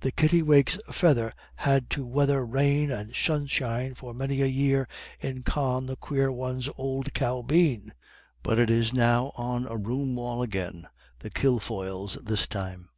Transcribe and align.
The 0.00 0.12
kittiwake's 0.12 0.80
feather 0.90 1.30
had 1.56 1.90
to 1.90 2.06
weather 2.06 2.42
rain 2.42 2.90
and 2.90 3.14
sunshine 3.14 3.92
for 3.92 4.14
many 4.14 4.40
a 4.40 4.46
year 4.46 4.88
in 5.20 5.42
Con 5.42 5.84
the 5.84 5.94
Quare 5.96 6.32
One's 6.32 6.70
old 6.78 7.12
caubeen; 7.12 7.92
but 8.42 8.58
it 8.58 8.70
is 8.70 8.94
now 8.94 9.30
on 9.36 9.66
a 9.66 9.76
room 9.76 10.14
wall 10.16 10.40
again, 10.40 10.88
the 11.18 11.28
Kilfoyles' 11.28 12.14
this 12.24 12.46
time. 12.46 12.88